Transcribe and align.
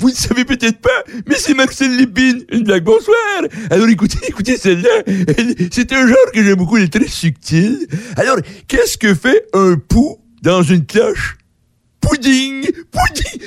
vous 0.00 0.08
ne 0.08 0.14
savez 0.14 0.46
peut-être 0.46 0.78
pas, 0.80 1.04
mais 1.26 1.36
c'est 1.36 1.52
Marcel 1.52 1.94
Lépine. 1.94 2.42
Une 2.50 2.64
blague, 2.64 2.84
bonsoir. 2.84 3.16
Alors 3.70 3.86
écoutez, 3.88 4.18
écoutez 4.28 4.56
celle-là. 4.56 5.02
C'est 5.70 5.92
un 5.92 6.06
genre 6.06 6.32
que 6.32 6.42
j'aime 6.42 6.54
beaucoup, 6.54 6.78
elle 6.78 6.84
est 6.84 6.92
très 6.92 7.06
subtil. 7.06 7.86
Alors, 8.16 8.38
qu'est-ce 8.66 8.96
que 8.96 9.14
fait 9.14 9.46
un 9.52 9.76
pou 9.76 10.18
dans 10.42 10.62
une 10.62 10.86
cloche? 10.86 11.36
Pudding! 12.00 12.62
Pudding! 12.90 13.39